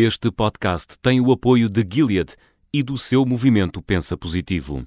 Este 0.00 0.30
podcast 0.30 0.96
tem 1.02 1.20
o 1.20 1.32
apoio 1.32 1.68
de 1.68 1.84
Gilead 1.84 2.36
e 2.72 2.84
do 2.84 2.96
seu 2.96 3.26
movimento 3.26 3.82
Pensa 3.82 4.16
Positivo. 4.16 4.86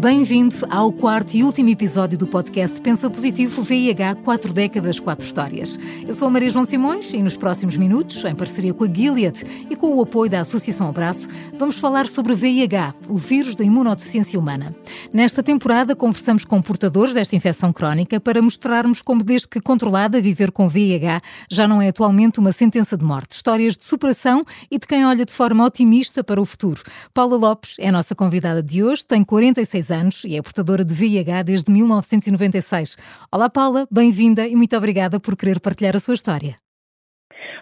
Bem-vindo 0.00 0.54
ao 0.70 0.90
quarto 0.90 1.34
e 1.34 1.44
último 1.44 1.68
episódio 1.68 2.16
do 2.16 2.26
podcast 2.26 2.80
Pensa 2.80 3.10
Positivo 3.10 3.60
VIH 3.60 4.14
4 4.24 4.50
décadas, 4.50 4.98
4 4.98 5.26
histórias. 5.26 5.78
Eu 6.08 6.14
sou 6.14 6.26
a 6.26 6.30
Maria 6.30 6.48
João 6.48 6.64
Simões 6.64 7.12
e 7.12 7.22
nos 7.22 7.36
próximos 7.36 7.76
minutos, 7.76 8.24
em 8.24 8.34
parceria 8.34 8.72
com 8.72 8.84
a 8.84 8.86
Gilead 8.90 9.44
e 9.68 9.76
com 9.76 9.94
o 9.94 10.00
apoio 10.00 10.30
da 10.30 10.40
Associação 10.40 10.88
Abraço, 10.88 11.28
vamos 11.58 11.78
falar 11.78 12.08
sobre 12.08 12.32
VIH, 12.32 12.94
o 13.10 13.18
vírus 13.18 13.54
da 13.54 13.62
imunodeficiência 13.62 14.40
humana. 14.40 14.74
Nesta 15.12 15.42
temporada, 15.42 15.94
conversamos 15.94 16.46
com 16.46 16.62
portadores 16.62 17.12
desta 17.12 17.36
infecção 17.36 17.70
crónica 17.70 18.18
para 18.18 18.40
mostrarmos 18.40 19.02
como, 19.02 19.22
desde 19.22 19.48
que 19.48 19.60
controlada, 19.60 20.18
viver 20.18 20.50
com 20.50 20.66
VIH 20.66 21.20
já 21.50 21.68
não 21.68 21.82
é 21.82 21.88
atualmente 21.88 22.40
uma 22.40 22.52
sentença 22.52 22.96
de 22.96 23.04
morte. 23.04 23.32
Histórias 23.36 23.76
de 23.76 23.84
superação 23.84 24.46
e 24.70 24.78
de 24.78 24.86
quem 24.86 25.04
olha 25.04 25.26
de 25.26 25.32
forma 25.32 25.62
otimista 25.62 26.24
para 26.24 26.40
o 26.40 26.46
futuro. 26.46 26.82
Paula 27.12 27.36
Lopes 27.36 27.76
é 27.78 27.88
a 27.88 27.92
nossa 27.92 28.14
convidada 28.14 28.62
de 28.62 28.82
hoje, 28.82 29.04
tem 29.04 29.22
46 29.22 29.89
anos 29.90 30.24
e 30.24 30.36
é 30.36 30.42
portadora 30.42 30.84
de 30.84 30.94
VIH 30.94 31.42
desde 31.42 31.70
1996. 31.70 32.96
Olá, 33.30 33.50
Paula, 33.50 33.86
bem-vinda 33.90 34.46
e 34.46 34.54
muito 34.54 34.76
obrigada 34.76 35.18
por 35.18 35.36
querer 35.36 35.60
partilhar 35.60 35.96
a 35.96 36.00
sua 36.00 36.14
história. 36.14 36.56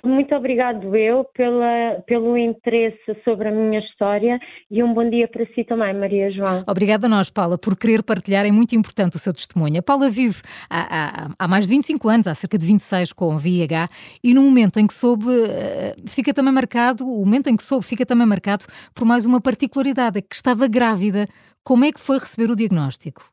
Muito 0.05 0.35
obrigado 0.35 0.97
eu 0.97 1.25
pela, 1.35 2.03
pelo 2.07 2.37
interesse 2.37 2.99
sobre 3.25 3.49
a 3.49 3.51
minha 3.51 3.81
história 3.81 4.39
e 4.71 4.83
um 4.83 4.93
bom 4.93 5.09
dia 5.09 5.29
para 5.29 5.45
si 5.55 5.65
também, 5.65 5.95
Maria 5.95 6.31
João. 6.31 6.65
Obrigada 6.67 7.07
a 7.07 7.09
nós, 7.09 7.31
Paula, 7.31 7.59
por 7.59 7.77
querer 7.77 8.03
partilhar. 8.03 8.47
É 8.47 8.53
muito 8.53 8.75
importante 8.75 9.17
o 9.17 9.19
seu 9.19 9.33
testemunho. 9.33 9.79
A 9.79 9.83
Paula 9.83 10.09
vive 10.09 10.43
há, 10.69 11.27
há, 11.27 11.31
há 11.39 11.49
mais 11.49 11.67
de 11.67 11.75
25 11.75 12.09
anos, 12.09 12.27
há 12.27 12.35
cerca 12.35 12.59
de 12.59 12.67
26 12.67 13.13
com 13.13 13.37
VIH 13.37 13.89
e 14.23 14.35
no 14.35 14.43
momento 14.43 14.79
em 14.79 14.87
que 14.87 14.95
soube, 14.95 15.27
eh, 15.29 15.95
fica 16.07 16.33
também 16.33 16.53
marcado, 16.53 17.07
o 17.07 17.25
momento 17.25 17.49
em 17.49 17.57
que 17.57 17.63
soube 17.63 17.85
fica 17.85 18.05
também 18.05 18.27
marcado 18.27 18.67
por 18.95 19.05
mais 19.05 19.25
uma 19.27 19.41
particularidade, 19.41 20.19
é 20.19 20.23
que 20.23 20.35
estava 20.35 20.67
grávida. 20.67 21.29
Como 21.65 21.85
é 21.85 21.93
que 21.93 22.01
foi 22.01 22.19
receber 22.19 22.51
o 22.51 22.57
diagnóstico? 22.57 23.31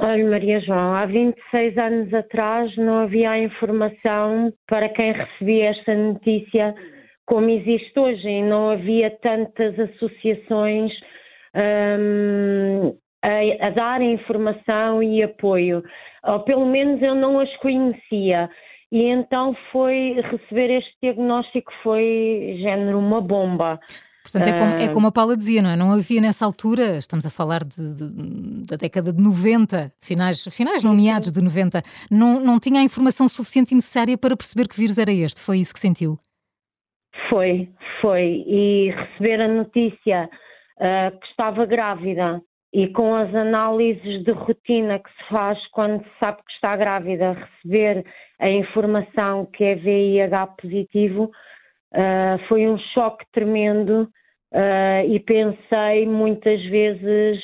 Olha, 0.00 0.28
Maria 0.28 0.60
João, 0.60 0.94
há 0.94 1.06
26 1.06 1.78
anos 1.78 2.12
atrás 2.12 2.76
não 2.76 2.98
havia 3.00 3.30
a 3.30 3.38
informação 3.38 4.52
para 4.66 4.88
quem 4.88 5.12
recebia 5.12 5.70
esta 5.70 5.94
notícia 5.94 6.74
como 7.26 7.48
existe 7.48 7.98
hoje 7.98 8.42
não 8.42 8.70
havia 8.70 9.10
tantas 9.22 9.78
associações 9.78 10.92
um, 11.54 12.94
a, 13.22 13.66
a 13.66 13.70
dar 13.70 14.02
informação 14.02 15.02
e 15.02 15.22
apoio. 15.22 15.82
Ou 16.24 16.40
pelo 16.40 16.66
menos 16.66 17.00
eu 17.02 17.14
não 17.14 17.40
as 17.40 17.54
conhecia. 17.58 18.50
E 18.92 19.02
então 19.04 19.56
foi 19.72 20.20
receber 20.20 20.70
este 20.78 20.94
diagnóstico 21.02 21.72
foi 21.82 22.58
género 22.60 22.98
uma 22.98 23.20
bomba. 23.20 23.80
Portanto, 24.24 24.48
é 24.48 24.58
como, 24.58 24.74
é 24.74 24.88
como, 24.88 25.06
a 25.06 25.12
Paula 25.12 25.36
dizia, 25.36 25.60
não 25.60 25.68
é? 25.68 25.76
Não 25.76 25.92
havia 25.92 26.18
nessa 26.18 26.46
altura, 26.46 26.96
estamos 26.96 27.26
a 27.26 27.30
falar 27.30 27.62
de, 27.62 27.76
de, 27.76 28.66
da 28.66 28.76
década 28.76 29.12
de 29.12 29.22
90, 29.22 29.92
finais, 30.00 30.42
finais 30.50 30.82
não 30.82 30.94
meados 30.94 31.30
de 31.30 31.42
90, 31.42 31.82
não, 32.10 32.40
não 32.40 32.58
tinha 32.58 32.80
a 32.80 32.82
informação 32.82 33.28
suficiente 33.28 33.72
e 33.72 33.74
necessária 33.74 34.16
para 34.16 34.34
perceber 34.34 34.66
que 34.66 34.80
vírus 34.80 34.96
era 34.96 35.12
este. 35.12 35.42
Foi 35.42 35.58
isso 35.58 35.74
que 35.74 35.78
sentiu? 35.78 36.18
Foi, 37.28 37.68
foi. 38.00 38.42
E 38.46 38.94
receber 38.96 39.42
a 39.42 39.48
notícia 39.48 40.30
uh, 40.78 41.20
que 41.20 41.26
estava 41.26 41.66
grávida 41.66 42.40
e 42.72 42.88
com 42.88 43.14
as 43.14 43.32
análises 43.34 44.24
de 44.24 44.32
rotina 44.32 45.00
que 45.00 45.10
se 45.10 45.28
faz 45.28 45.58
quando 45.68 46.02
se 46.02 46.10
sabe 46.18 46.38
que 46.38 46.52
está 46.54 46.74
grávida, 46.76 47.32
receber 47.32 48.06
a 48.40 48.48
informação 48.48 49.46
que 49.52 49.62
é 49.62 49.74
VIH 49.74 50.46
positivo 50.60 51.30
Uh, 51.94 52.38
foi 52.48 52.66
um 52.66 52.76
choque 52.92 53.24
tremendo 53.32 54.10
uh, 54.52 55.08
e 55.08 55.20
pensei 55.20 56.06
muitas 56.06 56.60
vezes 56.64 57.40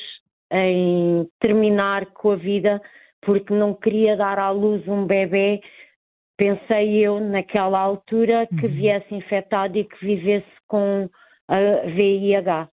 em 0.51 1.25
terminar 1.39 2.07
com 2.07 2.31
a 2.31 2.35
vida 2.35 2.81
porque 3.21 3.53
não 3.53 3.73
queria 3.73 4.17
dar 4.17 4.37
à 4.37 4.49
luz 4.49 4.85
um 4.87 5.05
bebê. 5.05 5.61
Pensei 6.37 6.97
eu 7.05 7.19
naquela 7.19 7.79
altura 7.79 8.47
que 8.47 8.65
uhum. 8.65 8.73
viesse 8.73 9.13
infectado 9.13 9.77
e 9.77 9.85
que 9.85 10.05
vivesse 10.05 10.51
com 10.67 11.07
a 11.47 11.57
VIH. 11.85 12.67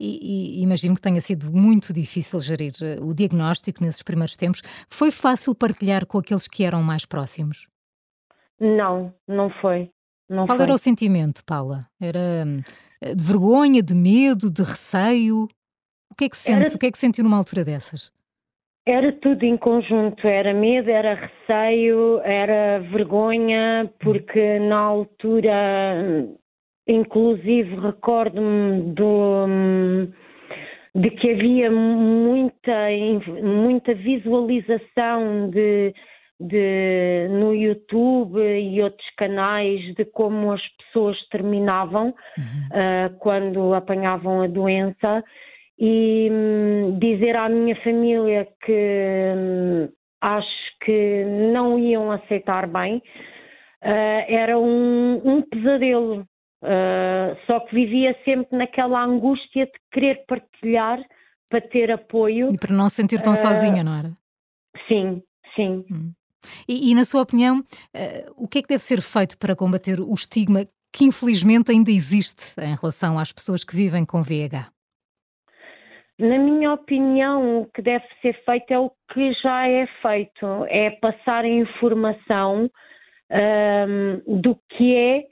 E, 0.00 0.60
e, 0.60 0.62
imagino 0.62 0.94
que 0.94 1.02
tenha 1.02 1.20
sido 1.20 1.52
muito 1.52 1.92
difícil 1.92 2.40
gerir 2.40 2.72
eh, 2.80 2.98
o 3.02 3.12
diagnóstico 3.12 3.84
nesses 3.84 4.02
primeiros 4.02 4.34
tempos. 4.34 4.62
Foi 4.88 5.10
fácil 5.10 5.54
partilhar 5.54 6.06
com 6.06 6.16
aqueles 6.16 6.48
que 6.48 6.64
eram 6.64 6.82
mais 6.82 7.04
próximos? 7.04 7.68
Não, 8.58 9.12
não 9.28 9.50
foi. 9.60 9.90
Não 10.30 10.46
Qual 10.46 10.56
foi. 10.56 10.64
era 10.64 10.74
o 10.74 10.78
sentimento, 10.78 11.44
Paula? 11.44 11.80
Era 12.00 12.44
eh, 13.02 13.14
de 13.16 13.24
vergonha, 13.24 13.82
de 13.82 13.94
medo, 13.94 14.48
de 14.48 14.62
receio? 14.62 15.48
O 16.08 16.14
que 16.16 16.26
é 16.26 16.28
que 16.28 16.36
sente? 16.36 16.66
Era... 16.66 16.74
O 16.76 16.78
que 16.78 16.86
é 16.86 16.92
que 16.92 16.98
sentiu 16.98 17.24
numa 17.24 17.36
altura 17.36 17.64
dessas? 17.64 18.12
Era 18.86 19.12
tudo 19.12 19.44
em 19.44 19.56
conjunto, 19.56 20.26
era 20.26 20.54
medo, 20.54 20.88
era 20.88 21.14
receio, 21.14 22.20
era 22.20 22.78
vergonha, 22.78 23.92
porque 24.00 24.58
na 24.60 24.78
altura, 24.78 26.26
inclusive, 26.88 27.74
recordo-me 27.76 28.94
do 28.94 29.46
de 30.94 31.10
que 31.10 31.30
havia 31.30 31.70
muita, 31.70 32.72
muita 33.42 33.94
visualização 33.94 35.50
de 35.50 35.94
de, 36.40 37.28
no 37.30 37.54
YouTube 37.54 38.40
e 38.40 38.82
outros 38.82 39.08
canais 39.16 39.94
de 39.94 40.04
como 40.06 40.52
as 40.52 40.62
pessoas 40.76 41.16
terminavam 41.28 42.14
uhum. 42.38 42.44
uh, 42.72 43.18
quando 43.18 43.74
apanhavam 43.74 44.42
a 44.42 44.46
doença 44.46 45.22
e 45.78 46.28
um, 46.30 46.98
dizer 46.98 47.36
à 47.36 47.48
minha 47.48 47.76
família 47.82 48.48
que 48.64 49.32
um, 49.36 49.88
acho 50.20 50.78
que 50.84 51.24
não 51.52 51.78
iam 51.78 52.10
aceitar 52.10 52.66
bem 52.66 52.96
uh, 53.82 54.24
era 54.28 54.58
um, 54.58 55.20
um 55.24 55.42
pesadelo. 55.42 56.26
Uh, 56.62 57.34
só 57.46 57.60
que 57.60 57.74
vivia 57.74 58.14
sempre 58.22 58.56
naquela 58.56 59.02
angústia 59.02 59.64
de 59.64 59.72
querer 59.90 60.24
partilhar 60.26 61.02
para 61.48 61.60
ter 61.62 61.90
apoio. 61.90 62.52
E 62.52 62.58
para 62.58 62.74
não 62.74 62.88
se 62.88 62.96
sentir 62.96 63.22
tão 63.22 63.34
sozinha, 63.34 63.82
não 63.82 63.98
era? 63.98 64.12
Sim, 64.86 65.22
sim. 65.54 65.84
Hum. 65.90 66.12
E, 66.68 66.90
e, 66.90 66.94
na 66.94 67.04
sua 67.04 67.22
opinião, 67.22 67.60
uh, 67.60 68.32
o 68.36 68.48
que 68.48 68.58
é 68.58 68.62
que 68.62 68.68
deve 68.68 68.82
ser 68.82 69.00
feito 69.00 69.38
para 69.38 69.56
combater 69.56 70.00
o 70.00 70.14
estigma 70.14 70.66
que 70.92 71.04
infelizmente 71.04 71.70
ainda 71.70 71.90
existe 71.90 72.60
em 72.60 72.74
relação 72.74 73.18
às 73.18 73.32
pessoas 73.32 73.62
que 73.62 73.76
vivem 73.76 74.04
com 74.04 74.22
VIH? 74.22 74.68
Na 76.18 76.38
minha 76.38 76.74
opinião, 76.74 77.62
o 77.62 77.66
que 77.66 77.80
deve 77.80 78.04
ser 78.20 78.34
feito 78.44 78.70
é 78.72 78.78
o 78.78 78.90
que 79.12 79.32
já 79.42 79.66
é 79.66 79.86
feito, 80.02 80.46
é 80.68 80.90
passar 80.90 81.44
a 81.44 81.48
informação 81.48 82.64
um, 82.64 82.68
ehm, 83.30 84.40
do 84.40 84.54
que 84.68 84.94
é 84.94 85.24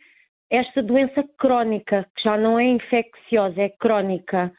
esta 0.50 0.82
doença 0.82 1.22
crónica, 1.38 2.06
que 2.16 2.22
já 2.22 2.38
não 2.38 2.58
é 2.58 2.64
infecciosa, 2.64 3.60
é 3.60 3.68
crónica 3.68 4.50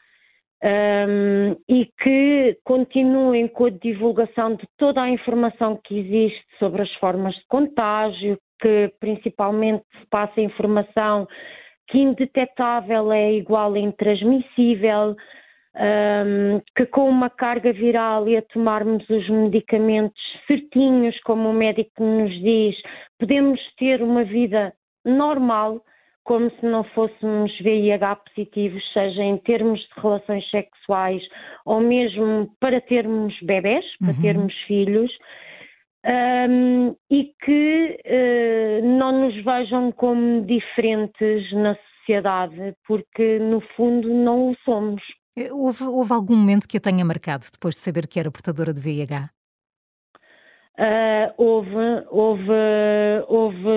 um, 0.62 1.56
e 1.68 1.86
que 2.02 2.58
continuem 2.64 3.48
com 3.48 3.66
a 3.66 3.70
divulgação 3.70 4.54
de 4.54 4.66
toda 4.76 5.02
a 5.02 5.10
informação 5.10 5.80
que 5.82 5.98
existe 5.98 6.44
sobre 6.58 6.82
as 6.82 6.92
formas 6.94 7.34
de 7.34 7.46
contágio, 7.48 8.38
que 8.60 8.92
principalmente 9.00 9.84
se 9.98 10.06
passa 10.10 10.40
informação 10.40 11.26
que 11.88 11.98
indetetável 11.98 13.10
é 13.12 13.32
igual 13.32 13.74
a 13.74 13.78
intransmissível, 13.78 15.16
um, 15.74 16.60
que 16.76 16.86
com 16.86 17.08
uma 17.08 17.30
carga 17.30 17.72
viral 17.72 18.28
e 18.28 18.36
a 18.36 18.42
tomarmos 18.42 19.08
os 19.08 19.28
medicamentos 19.28 20.20
certinhos, 20.46 21.18
como 21.20 21.48
o 21.48 21.54
médico 21.54 22.02
nos 22.02 22.32
diz, 22.40 22.76
podemos 23.18 23.60
ter 23.76 24.02
uma 24.02 24.24
vida 24.24 24.72
normal 25.04 25.80
como 26.24 26.50
se 26.50 26.66
não 26.66 26.84
fôssemos 26.84 27.56
VIH 27.60 28.16
positivos, 28.16 28.82
seja 28.92 29.22
em 29.22 29.38
termos 29.38 29.80
de 29.80 30.00
relações 30.00 30.48
sexuais 30.50 31.22
ou 31.64 31.80
mesmo 31.80 32.50
para 32.60 32.80
termos 32.80 33.34
bebés, 33.42 33.84
para 33.98 34.14
uhum. 34.14 34.22
termos 34.22 34.54
filhos, 34.66 35.10
um, 36.04 36.96
e 37.10 37.32
que 37.44 37.98
uh, 38.06 38.86
não 38.86 39.26
nos 39.26 39.44
vejam 39.44 39.92
como 39.92 40.42
diferentes 40.46 41.52
na 41.52 41.76
sociedade, 41.98 42.74
porque 42.86 43.38
no 43.38 43.60
fundo 43.76 44.08
não 44.08 44.50
o 44.50 44.56
somos. 44.64 45.02
Eh, 45.36 45.52
houve, 45.52 45.84
houve 45.84 46.12
algum 46.12 46.36
momento 46.36 46.66
que 46.66 46.78
a 46.78 46.80
tenha 46.80 47.04
marcado 47.04 47.44
depois 47.52 47.74
de 47.74 47.82
saber 47.82 48.06
que 48.06 48.18
era 48.18 48.30
portadora 48.30 48.72
de 48.72 48.80
VIH? 48.80 49.30
Uh, 50.78 51.34
houve, 51.36 52.06
houve, 52.10 52.52
houve 53.28 53.68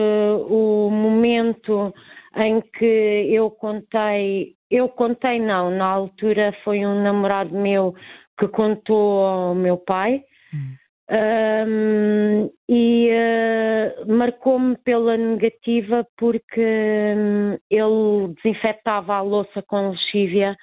o 0.48 0.90
momento 0.90 1.94
em 2.36 2.62
que 2.62 3.30
eu 3.32 3.52
contei, 3.52 4.56
eu 4.70 4.90
contei 4.90 5.40
não, 5.40 5.70
na 5.70 5.86
altura 5.86 6.56
foi 6.64 6.86
um 6.86 7.02
namorado 7.04 7.56
meu 7.56 7.94
que 8.40 8.48
contou 8.48 9.26
ao 9.26 9.56
meu 9.56 9.78
pai. 9.78 10.24
Hum. 10.54 10.76
Um, 11.12 12.50
e 12.70 13.10
uh, 13.12 14.12
marcou-me 14.12 14.78
pela 14.78 15.18
negativa 15.18 16.08
porque 16.18 16.62
um, 16.62 17.58
ele 17.70 18.34
desinfetava 18.36 19.16
a 19.16 19.22
louça 19.22 19.62
com 19.68 19.90
lexívia 19.90 20.56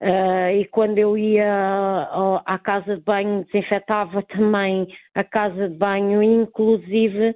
uh, 0.00 0.50
e 0.56 0.64
quando 0.70 0.98
eu 0.98 1.18
ia 1.18 2.40
à 2.46 2.58
casa 2.60 2.96
de 2.96 3.02
banho 3.02 3.44
desinfetava 3.46 4.22
também 4.22 4.86
a 5.14 5.24
casa 5.24 5.68
de 5.68 5.76
banho, 5.76 6.22
inclusive 6.22 7.34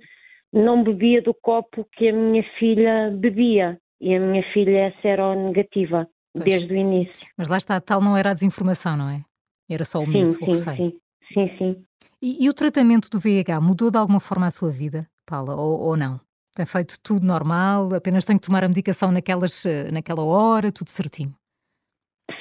não 0.53 0.83
bebia 0.83 1.23
do 1.23 1.33
copo 1.33 1.87
que 1.93 2.09
a 2.09 2.13
minha 2.13 2.45
filha 2.59 3.11
bebia 3.11 3.79
e 4.01 4.15
a 4.15 4.21
minha 4.21 4.43
filha 4.53 4.89
é 4.89 4.93
seronegativa 5.01 6.09
pois. 6.35 6.45
desde 6.45 6.73
o 6.73 6.77
início. 6.77 7.27
Mas 7.37 7.49
lá 7.49 7.57
está, 7.57 7.81
tal 7.81 8.01
não 8.01 8.17
era 8.17 8.31
a 8.31 8.35
desinformação, 8.35 8.97
não 8.97 9.09
é? 9.09 9.25
Era 9.71 9.85
só 9.85 10.01
o 10.01 10.07
medo, 10.07 10.33
sim, 10.33 10.39
o 10.43 10.47
receio. 10.47 10.77
Sim, 10.77 11.01
sim, 11.33 11.59
sim. 11.59 11.85
E, 12.21 12.45
e, 12.45 12.49
o 12.49 12.55
tratamento 12.55 13.09
do 13.09 13.19
VIH 13.19 13.61
mudou 13.61 13.91
de 13.91 13.99
alguma 13.99 14.21
forma 14.21 14.47
a 14.47 14.51
sua 14.51 14.71
vida, 14.71 15.09
Paula, 15.27 15.57
ou, 15.57 15.81
ou 15.81 15.97
não? 15.97 16.21
Tem 16.55 16.67
feito 16.67 16.99
tudo 17.03 17.27
normal? 17.27 17.95
Apenas 17.95 18.25
tem 18.25 18.37
que 18.37 18.47
tomar 18.47 18.63
a 18.63 18.69
medicação 18.69 19.11
naquelas, 19.11 19.65
eh, 19.65 19.91
naquela 19.91 20.23
hora, 20.23 20.71
tudo 20.71 20.89
certinho? 20.89 21.35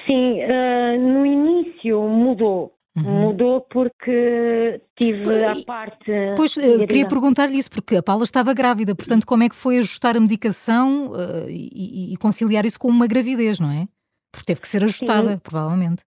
Sim, 0.06 0.42
uh, 0.44 1.00
no 1.00 1.24
início 1.24 2.00
mudou. 2.08 2.74
Uhum. 2.94 3.28
Mudou 3.28 3.62
porque 3.62 4.82
tive 4.98 5.44
a 5.44 5.54
parte. 5.64 6.12
Pois, 6.36 6.56
uh, 6.56 6.86
queria 6.86 7.08
perguntar-lhe 7.08 7.56
isso, 7.56 7.70
porque 7.70 7.96
a 7.96 8.02
Paula 8.02 8.24
estava 8.24 8.52
grávida, 8.52 8.94
portanto, 8.94 9.26
como 9.26 9.42
é 9.42 9.48
que 9.48 9.54
foi 9.54 9.78
ajustar 9.78 10.14
a 10.16 10.20
medicação 10.20 11.06
uh, 11.06 11.48
e, 11.48 12.12
e, 12.12 12.16
conciliar 12.18 12.66
isso 12.66 12.78
com 12.78 12.88
uma 12.88 13.06
gravidez, 13.06 13.58
não 13.58 13.70
é? 13.70 13.86
Porque 14.30 14.46
teve 14.46 14.60
que 14.60 14.68
ser 14.68 14.84
ajustada, 14.84 15.32
Sim. 15.32 15.38
provavelmente. 15.38 16.04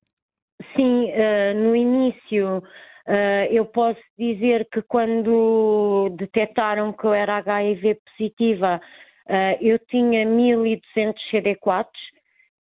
Sim, 0.76 1.12
no 1.56 1.76
início 1.76 2.62
Uh, 3.08 3.46
eu 3.52 3.66
posso 3.66 4.02
dizer 4.18 4.68
que 4.72 4.82
quando 4.82 6.10
detectaram 6.18 6.92
que 6.92 7.06
eu 7.06 7.14
era 7.14 7.38
HIV 7.38 8.00
positiva, 8.04 8.82
uh, 9.28 9.58
eu 9.62 9.78
tinha 9.78 10.26
1200 10.26 11.22
CD4. 11.32 11.86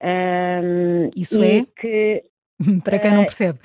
Um, 0.02 1.10
isso 1.16 1.42
é? 1.42 1.62
Que, 1.76 2.22
Para 2.84 3.00
quem 3.00 3.12
não 3.12 3.24
percebe, 3.24 3.58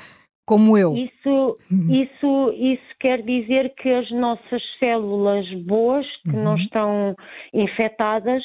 como 0.46 0.78
eu. 0.78 0.94
Isso, 0.96 1.58
uhum. 1.72 1.92
isso, 1.92 2.54
isso 2.54 2.96
quer 3.00 3.22
dizer 3.24 3.74
que 3.76 3.90
as 3.90 4.10
nossas 4.12 4.62
células 4.80 5.52
boas, 5.64 6.06
que 6.24 6.36
uhum. 6.36 6.44
não 6.44 6.56
estão 6.58 7.16
infectadas, 7.54 8.44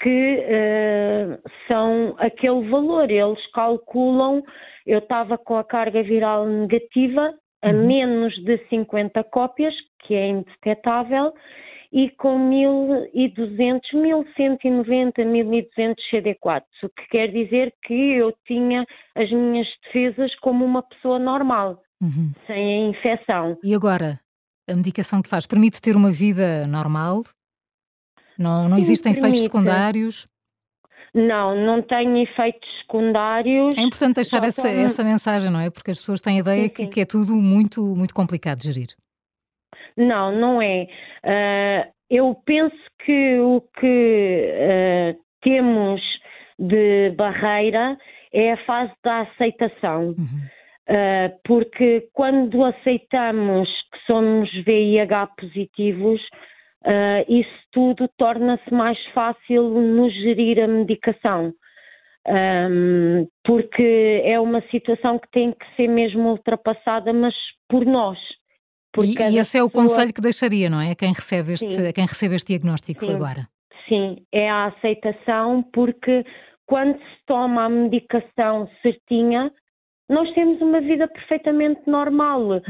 que 0.00 0.38
uh, 0.38 1.50
são 1.66 2.14
aquele 2.18 2.68
valor. 2.68 3.10
Eles 3.10 3.44
calculam, 3.52 4.42
eu 4.86 4.98
estava 4.98 5.36
com 5.36 5.56
a 5.56 5.64
carga 5.64 6.02
viral 6.02 6.46
negativa, 6.46 7.34
a 7.62 7.70
uhum. 7.70 7.86
menos 7.86 8.34
de 8.44 8.58
50 8.68 9.22
cópias, 9.24 9.74
que 10.04 10.14
é 10.14 10.28
indetetável, 10.28 11.32
e 11.92 12.08
com 12.10 12.38
1200, 12.38 13.92
1190, 13.92 15.24
1200 15.24 16.04
CD4, 16.10 16.62
o 16.82 16.88
que 16.88 17.08
quer 17.10 17.28
dizer 17.28 17.74
que 17.84 17.92
eu 17.92 18.32
tinha 18.46 18.86
as 19.14 19.30
minhas 19.30 19.66
defesas 19.84 20.34
como 20.40 20.64
uma 20.64 20.82
pessoa 20.82 21.18
normal, 21.18 21.82
uhum. 22.00 22.32
sem 22.46 22.56
a 22.56 22.88
infecção. 22.88 23.58
E 23.62 23.74
agora, 23.74 24.18
a 24.68 24.74
medicação 24.74 25.20
que 25.20 25.28
faz 25.28 25.46
permite 25.46 25.82
ter 25.82 25.94
uma 25.94 26.10
vida 26.10 26.66
normal? 26.66 27.22
Não, 28.38 28.68
não 28.68 28.76
Sim, 28.76 28.82
existem 28.82 29.12
permite. 29.12 29.34
efeitos 29.34 29.42
secundários? 29.44 30.28
Não, 31.14 31.54
não 31.54 31.82
tem 31.82 32.22
efeitos 32.22 32.66
secundários. 32.80 33.74
É 33.76 33.82
importante 33.82 34.14
deixar 34.14 34.42
essa, 34.44 34.66
essa 34.66 35.04
mensagem, 35.04 35.50
não 35.50 35.60
é? 35.60 35.68
Porque 35.68 35.90
as 35.90 35.98
pessoas 35.98 36.22
têm 36.22 36.38
a 36.38 36.40
ideia 36.40 36.62
sim, 36.62 36.68
que, 36.70 36.82
sim. 36.84 36.88
que, 36.88 37.00
é 37.02 37.04
tudo 37.04 37.34
muito, 37.34 37.82
muito 37.94 38.14
complicado 38.14 38.60
de 38.60 38.72
gerir. 38.72 38.96
Não, 39.96 40.32
não 40.32 40.62
é. 40.62 40.86
Uh, 41.24 41.92
eu 42.10 42.36
penso 42.44 42.76
que 43.04 43.38
o 43.38 43.62
que 43.78 45.14
uh, 45.16 45.20
temos 45.40 46.00
de 46.58 47.10
barreira 47.16 47.96
é 48.32 48.52
a 48.52 48.64
fase 48.64 48.92
da 49.04 49.20
aceitação. 49.20 50.08
Uhum. 50.08 50.40
Uh, 50.88 51.38
porque 51.44 52.08
quando 52.12 52.64
aceitamos 52.64 53.68
que 53.92 53.98
somos 54.06 54.50
VIH 54.64 55.28
positivos, 55.38 56.20
Uh, 56.84 57.22
isso 57.28 57.62
tudo 57.70 58.08
torna-se 58.18 58.74
mais 58.74 58.98
fácil 59.14 59.68
nos 59.68 60.12
gerir 60.14 60.60
a 60.60 60.66
medicação, 60.66 61.52
um, 62.26 63.26
porque 63.44 64.20
é 64.24 64.38
uma 64.40 64.60
situação 64.62 65.16
que 65.18 65.30
tem 65.30 65.52
que 65.52 65.76
ser 65.76 65.86
mesmo 65.86 66.30
ultrapassada, 66.30 67.12
mas 67.12 67.34
por 67.68 67.86
nós. 67.86 68.18
E, 68.98 69.34
e 69.34 69.38
esse 69.38 69.58
é 69.58 69.62
o 69.62 69.68
pessoa... 69.68 69.84
conselho 69.84 70.12
que 70.12 70.20
deixaria, 70.20 70.68
não 70.68 70.80
é? 70.80 70.90
A 70.90 70.94
quem 70.94 71.12
recebe 71.12 71.52
este, 71.54 71.92
quem 71.92 72.06
recebe 72.06 72.34
este 72.34 72.48
diagnóstico 72.48 73.06
Sim. 73.06 73.14
agora. 73.14 73.48
Sim, 73.88 74.16
é 74.32 74.50
a 74.50 74.66
aceitação, 74.66 75.62
porque 75.72 76.24
quando 76.66 76.98
se 76.98 77.26
toma 77.26 77.64
a 77.64 77.68
medicação 77.68 78.68
certinha, 78.82 79.50
nós 80.08 80.32
temos 80.34 80.60
uma 80.60 80.80
vida 80.80 81.08
perfeitamente 81.08 81.80
normal. 81.86 82.40
Uhum. 82.40 82.60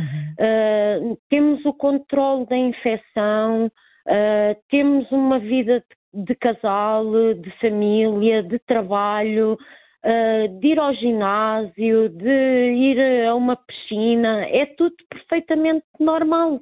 Uh, 1.12 1.18
temos 1.28 1.64
o 1.64 1.72
controle 1.72 2.46
da 2.46 2.56
infecção, 2.56 3.70
Uh, 4.06 4.58
temos 4.68 5.10
uma 5.12 5.38
vida 5.38 5.84
de, 6.12 6.24
de, 6.24 6.34
casal, 6.34 7.04
de 7.34 7.50
família, 7.60 8.42
de 8.42 8.58
trabalho, 8.60 9.56
uh, 10.04 10.60
de 10.60 10.68
ir 10.68 10.78
ao 10.78 10.94
ginásio, 10.94 12.08
de 12.10 12.72
ir 12.72 13.26
a 13.26 13.34
uma 13.34 13.56
piscina, 13.56 14.44
é 14.46 14.66
tudo 14.76 14.94
perfeitamente 15.08 15.84
normal. 15.98 16.60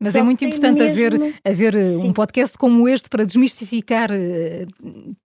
Mas 0.00 0.12
Só 0.12 0.18
é 0.18 0.22
muito 0.22 0.44
importante 0.44 0.82
mesmo... 0.82 1.16
haver, 1.16 1.34
haver 1.44 1.74
uh, 1.74 2.00
um 2.00 2.12
podcast 2.12 2.56
como 2.58 2.88
este 2.88 3.08
para 3.08 3.24
desmistificar 3.24 4.10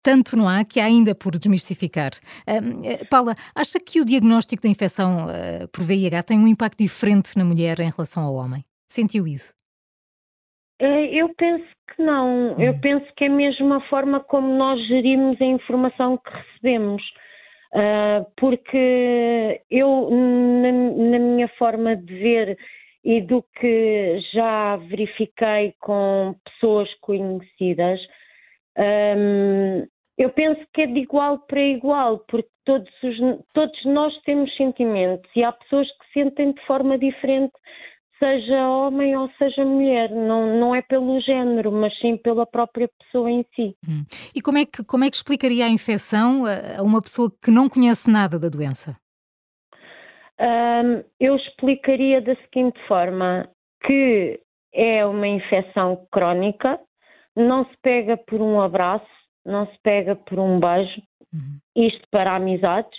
tanto 0.05 0.37
não 0.37 0.47
há 0.47 0.63
que 0.65 0.79
há 0.79 0.85
ainda 0.85 1.15
por 1.15 1.33
desmistificar. 1.33 2.11
Uh, 2.47 3.07
Paula, 3.09 3.35
acha 3.57 3.79
que 3.81 4.01
o 4.01 4.05
diagnóstico 4.05 4.63
da 4.63 4.69
infecção 4.69 5.27
uh, 5.27 5.67
por 5.73 5.83
VIH 5.83 6.23
tem 6.25 6.39
um 6.39 6.47
impacto 6.47 6.79
diferente 6.79 7.37
na 7.37 7.45
mulher 7.45 7.81
em 7.81 7.91
relação 7.91 8.23
ao 8.23 8.35
homem? 8.35 8.63
Sentiu 8.87 9.27
isso? 9.27 9.55
Eh, 10.81 11.15
eu 11.15 11.35
penso 11.35 11.65
que 11.89 12.03
não. 12.03 12.61
Eu 12.61 12.73
hum. 12.73 12.81
penso 12.81 13.07
que 13.17 13.25
é 13.25 13.29
mesmo 13.29 13.73
a 13.73 13.81
forma 13.89 14.21
como 14.21 14.55
nós 14.57 14.79
gerimos 14.87 15.41
a 15.41 15.45
informação 15.47 16.19
que 16.19 16.31
recebemos. 16.31 17.03
Uh, 17.75 18.25
porque 18.37 19.61
eu, 19.69 20.09
na, 20.09 20.71
na, 20.71 21.19
minha 21.19 21.49
forma 21.59 21.97
de 21.97 22.15
ver 22.15 22.59
e 23.05 23.21
do 23.21 23.43
que 23.59 24.21
já 24.33 24.77
verifiquei 24.77 25.75
com 25.81 26.37
pessoas 26.45 26.89
conhecidas, 27.01 28.01
um, 28.79 29.85
eu 30.17 30.31
penso 30.31 30.65
que 30.73 30.83
é 30.83 30.87
de 30.87 31.01
igual 31.01 31.41
para 31.41 31.61
igual, 31.61 32.21
porque 32.29 32.49
todos, 32.65 33.03
os, 33.03 33.17
todos 33.53 33.85
nós 33.87 34.17
temos 34.23 34.55
sentimentos 34.57 35.29
e 35.35 35.43
há 35.43 35.51
pessoas 35.51 35.89
que 35.99 36.13
sentem 36.13 36.53
de 36.53 36.65
forma 36.67 36.97
diferente 36.97 37.53
seja 38.19 38.69
homem 38.69 39.17
ou 39.17 39.31
seja 39.39 39.65
mulher, 39.65 40.11
não, 40.11 40.59
não 40.59 40.75
é 40.75 40.83
pelo 40.83 41.21
género, 41.21 41.71
mas 41.73 41.97
sim 41.99 42.17
pela 42.17 42.47
própria 42.47 42.89
pessoa 42.99 43.31
em 43.31 43.45
si. 43.55 43.77
Hum. 43.89 44.05
E 44.35 44.41
como 44.41 44.59
é, 44.59 44.65
que, 44.65 44.85
como 44.85 45.05
é 45.05 45.11
que 45.11 45.17
explicaria 45.17 45.67
a 45.67 45.69
infecção 45.69 46.45
a 46.47 46.83
uma 46.83 47.03
pessoa 47.03 47.31
que 47.43 47.51
não 47.51 47.69
conhece 47.69 48.11
nada 48.11 48.39
da 48.39 48.49
doença? 48.49 48.97
Um, 50.41 51.05
eu 51.21 51.37
explicaria 51.37 52.21
da 52.21 52.35
seguinte 52.37 52.79
forma: 52.89 53.49
que 53.87 54.41
é 54.73 55.07
uma 55.07 55.29
infecção 55.29 56.07
crónica, 56.11 56.81
não 57.37 57.65
se 57.65 57.77
pega 57.83 58.17
por 58.17 58.41
um 58.41 58.61
abraço, 58.61 59.07
não 59.45 59.67
se 59.67 59.79
pega 59.83 60.17
por 60.17 60.39
um 60.39 60.59
beijo, 60.59 61.03
uhum. 61.33 61.59
isto 61.77 62.03
para 62.11 62.35
amizades, 62.35 62.99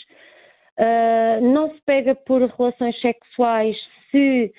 uh, 0.79 1.41
não 1.41 1.74
se 1.74 1.81
pega 1.86 2.15
por 2.15 2.41
relações 2.41 3.00
sexuais 3.01 3.75
se 4.12 4.53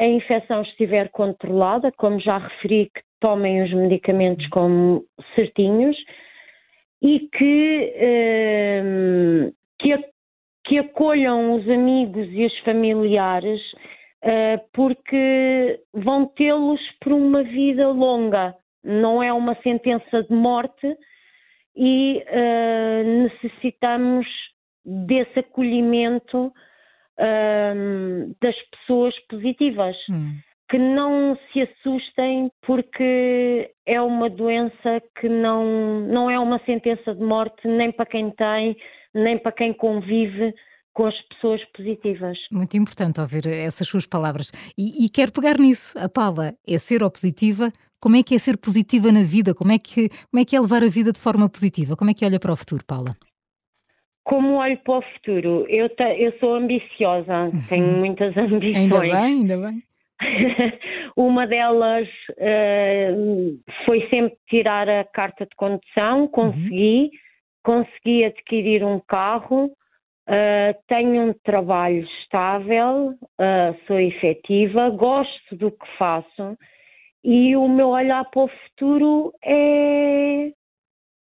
a 0.00 0.06
infecção 0.06 0.62
estiver 0.62 1.10
controlada, 1.10 1.92
como 1.92 2.18
já 2.20 2.38
referi, 2.38 2.86
que 2.86 3.02
tomem 3.20 3.62
os 3.62 3.72
medicamentos 3.72 4.46
como 4.48 5.04
certinhos 5.34 5.96
e 7.02 7.20
que, 7.20 7.92
uh, 7.96 9.52
que, 9.78 10.10
que, 10.64 10.78
acolham 10.78 11.54
os 11.54 11.68
amigos 11.68 12.26
e 12.30 12.44
os 12.44 12.58
familiares, 12.60 13.60
uh, 14.24 14.60
porque 14.72 15.80
vão 15.92 16.26
tê-los 16.26 16.80
por 17.00 17.12
uma 17.12 17.42
vida 17.42 17.88
longa, 17.88 18.54
não 18.82 19.22
é 19.22 19.32
uma 19.32 19.54
sentença 19.62 20.22
de 20.22 20.32
morte 20.32 20.96
e 21.76 22.24
necessitamos 23.04 24.26
desse 24.84 25.38
acolhimento 25.38 26.52
um, 27.18 28.34
das 28.40 28.56
pessoas 28.70 29.14
positivas. 29.28 29.96
Hum. 30.08 30.38
Que 30.70 30.78
não 30.78 31.36
se 31.52 31.62
assustem 31.62 32.48
porque 32.64 33.72
é 33.84 34.00
uma 34.00 34.30
doença 34.30 35.02
que 35.20 35.28
não, 35.28 36.00
não 36.02 36.30
é 36.30 36.38
uma 36.38 36.60
sentença 36.64 37.12
de 37.12 37.24
morte 37.24 37.66
nem 37.66 37.90
para 37.90 38.06
quem 38.06 38.30
tem, 38.30 38.76
nem 39.12 39.36
para 39.36 39.50
quem 39.50 39.72
convive, 39.72 40.54
com 40.94 41.06
as 41.06 41.20
pessoas 41.28 41.60
positivas. 41.76 42.36
Muito 42.52 42.76
importante 42.76 43.20
ouvir 43.20 43.46
essas 43.46 43.88
suas 43.88 44.06
palavras. 44.06 44.52
E, 44.76 45.04
e 45.04 45.08
quero 45.08 45.32
pegar 45.32 45.58
nisso. 45.58 45.98
A 45.98 46.08
Paula 46.08 46.54
é 46.66 46.78
ser 46.78 47.02
ou 47.02 47.10
positiva. 47.10 47.72
Como 48.00 48.16
é 48.16 48.22
que 48.22 48.34
é 48.34 48.38
ser 48.38 48.56
positiva 48.56 49.12
na 49.12 49.22
vida? 49.22 49.54
Como 49.54 49.72
é 49.72 49.78
que, 49.78 50.08
como 50.30 50.40
é, 50.40 50.44
que 50.44 50.56
é 50.56 50.60
levar 50.60 50.82
a 50.82 50.88
vida 50.88 51.12
de 51.12 51.20
forma 51.20 51.48
positiva? 51.48 51.96
Como 51.96 52.10
é 52.10 52.14
que 52.14 52.24
olha 52.24 52.40
para 52.40 52.52
o 52.52 52.56
futuro, 52.56 52.84
Paula? 52.84 53.16
Como 54.30 54.58
olho 54.58 54.78
para 54.84 54.98
o 54.98 55.02
futuro? 55.02 55.66
Eu, 55.68 55.88
te, 55.88 56.04
eu 56.04 56.30
sou 56.38 56.54
ambiciosa, 56.54 57.50
tenho 57.68 57.86
uhum. 57.86 57.98
muitas 57.98 58.36
ambições. 58.36 58.76
Ainda 58.76 59.00
bem, 59.00 59.12
ainda 59.12 59.56
bem. 59.58 59.82
Uma 61.16 61.48
delas 61.48 62.06
uh, 62.30 63.58
foi 63.84 64.06
sempre 64.08 64.38
tirar 64.48 64.88
a 64.88 65.02
carta 65.02 65.44
de 65.44 65.56
condução, 65.56 66.28
consegui, 66.28 67.10
uhum. 67.10 67.10
consegui 67.64 68.24
adquirir 68.24 68.84
um 68.84 69.00
carro, 69.00 69.64
uh, 69.64 70.78
tenho 70.86 71.30
um 71.30 71.34
trabalho 71.42 72.06
estável, 72.22 73.08
uh, 73.08 73.86
sou 73.88 73.98
efetiva, 73.98 74.90
gosto 74.90 75.56
do 75.56 75.72
que 75.72 75.86
faço 75.98 76.56
e 77.24 77.56
o 77.56 77.66
meu 77.66 77.88
olhar 77.88 78.24
para 78.30 78.42
o 78.42 78.48
futuro 78.48 79.32
é, 79.44 80.52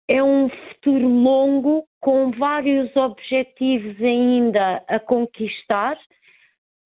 é 0.09 0.21
um 0.21 0.49
futuro 0.49 1.07
longo 1.07 1.85
com 2.01 2.31
vários 2.31 2.93
objetivos 2.95 4.01
ainda 4.01 4.83
a 4.87 4.99
conquistar 4.99 5.97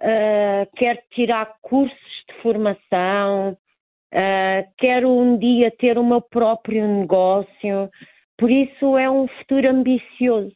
uh, 0.02 0.76
quero 0.76 1.00
tirar 1.12 1.56
cursos 1.62 1.98
de 2.30 2.42
formação, 2.42 3.52
uh, 3.52 4.72
quero 4.78 5.10
um 5.10 5.38
dia 5.38 5.72
ter 5.72 5.98
o 5.98 6.06
meu 6.06 6.22
próprio 6.22 6.88
negócio. 6.88 7.90
Por 8.38 8.52
isso 8.52 8.98
é 8.98 9.10
um 9.10 9.28
futuro 9.40 9.70
ambicioso. 9.70 10.54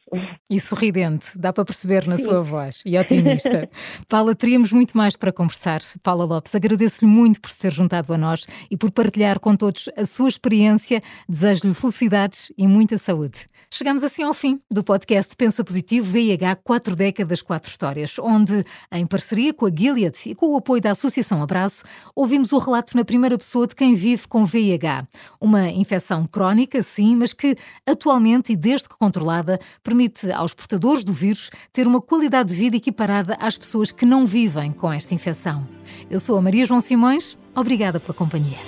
E 0.50 0.60
sorridente, 0.60 1.30
dá 1.34 1.50
para 1.50 1.64
perceber 1.64 2.06
na 2.06 2.18
Sim. 2.18 2.24
sua 2.24 2.42
voz. 2.42 2.82
E 2.84 2.98
otimista. 2.98 3.70
Paula, 4.06 4.34
teríamos 4.34 4.70
muito 4.70 4.94
mais 4.96 5.16
para 5.16 5.32
conversar. 5.32 5.80
Paula 6.02 6.26
Lopes, 6.26 6.54
agradeço-lhe 6.54 7.10
muito 7.10 7.40
por 7.40 7.50
se 7.50 7.58
ter 7.58 7.72
juntado 7.72 8.12
a 8.12 8.18
nós 8.18 8.46
e 8.70 8.76
por 8.76 8.90
partilhar 8.90 9.40
com 9.40 9.56
todos 9.56 9.88
a 9.96 10.04
sua 10.04 10.28
experiência. 10.28 11.02
Desejo-lhe 11.26 11.72
felicidades 11.72 12.52
e 12.58 12.66
muita 12.68 12.98
saúde. 12.98 13.48
Chegamos 13.72 14.02
assim 14.02 14.24
ao 14.24 14.34
fim 14.34 14.60
do 14.68 14.82
podcast 14.82 15.36
Pensa 15.36 15.62
Positivo 15.62 16.04
VIH 16.10 16.56
4 16.56 16.96
décadas, 16.96 17.40
4 17.40 17.70
histórias, 17.70 18.18
onde, 18.18 18.64
em 18.90 19.06
parceria 19.06 19.54
com 19.54 19.64
a 19.64 19.70
Gilead 19.70 20.18
e 20.26 20.34
com 20.34 20.48
o 20.48 20.56
apoio 20.56 20.82
da 20.82 20.90
Associação 20.90 21.40
Abraço, 21.40 21.84
ouvimos 22.14 22.50
o 22.50 22.58
relato 22.58 22.96
na 22.96 23.04
primeira 23.04 23.38
pessoa 23.38 23.68
de 23.68 23.76
quem 23.76 23.94
vive 23.94 24.26
com 24.26 24.44
VIH. 24.44 25.06
Uma 25.40 25.68
infecção 25.68 26.26
crónica, 26.26 26.82
sim, 26.82 27.14
mas 27.14 27.32
que 27.32 27.56
atualmente 27.86 28.52
e 28.52 28.56
desde 28.56 28.88
que 28.88 28.98
controlada 28.98 29.58
permite 29.82 30.30
aos 30.32 30.54
portadores 30.54 31.04
do 31.04 31.12
vírus 31.12 31.50
ter 31.72 31.86
uma 31.86 32.00
qualidade 32.00 32.52
de 32.52 32.58
vida 32.58 32.76
equiparada 32.76 33.36
às 33.40 33.56
pessoas 33.56 33.90
que 33.90 34.04
não 34.04 34.26
vivem 34.26 34.72
com 34.72 34.92
esta 34.92 35.14
infecção. 35.14 35.66
Eu 36.10 36.20
sou 36.20 36.36
a 36.36 36.42
Maria 36.42 36.66
João 36.66 36.80
Simões, 36.80 37.36
obrigada 37.54 38.00
pela 38.00 38.14
companhia. 38.14 38.58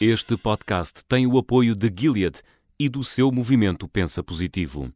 Este 0.00 0.36
podcast 0.36 1.04
tem 1.08 1.26
o 1.26 1.36
apoio 1.36 1.74
de 1.74 1.92
Gilead 1.92 2.40
e 2.78 2.88
do 2.88 3.02
seu 3.02 3.32
movimento 3.32 3.88
Pensa 3.88 4.22
Positivo. 4.22 4.92